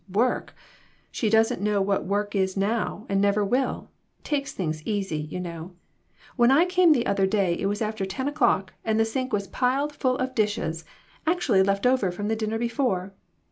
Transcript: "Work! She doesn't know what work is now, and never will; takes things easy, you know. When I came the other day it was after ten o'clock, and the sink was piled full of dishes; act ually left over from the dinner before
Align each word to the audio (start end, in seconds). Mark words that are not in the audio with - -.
"Work! 0.11 0.55
She 1.11 1.29
doesn't 1.29 1.61
know 1.61 1.79
what 1.79 2.05
work 2.07 2.33
is 2.33 2.57
now, 2.57 3.05
and 3.07 3.21
never 3.21 3.45
will; 3.45 3.91
takes 4.23 4.51
things 4.51 4.81
easy, 4.83 5.19
you 5.19 5.39
know. 5.39 5.73
When 6.35 6.49
I 6.49 6.65
came 6.65 6.91
the 6.91 7.05
other 7.05 7.27
day 7.27 7.53
it 7.59 7.67
was 7.67 7.83
after 7.83 8.03
ten 8.07 8.27
o'clock, 8.27 8.73
and 8.83 8.99
the 8.99 9.05
sink 9.05 9.31
was 9.31 9.47
piled 9.47 9.93
full 9.93 10.17
of 10.17 10.33
dishes; 10.33 10.85
act 11.27 11.41
ually 11.43 11.63
left 11.63 11.85
over 11.85 12.09
from 12.11 12.29
the 12.29 12.35
dinner 12.35 12.57
before 12.57 13.13